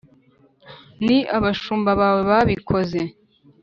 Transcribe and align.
ni 1.05 1.17
abashumba 1.37 1.91
bawe 1.99 2.21
babikoze. 2.29 2.99